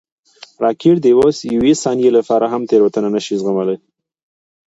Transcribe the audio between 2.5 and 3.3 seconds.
هم تېروتنه نه